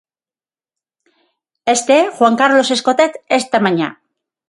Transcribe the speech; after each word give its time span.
Este 1.75 1.93
é 2.03 2.11
Juan 2.17 2.35
Carlos 2.41 2.69
Escotet 2.75 3.13
esta 3.39 3.57
mañá. 3.65 3.89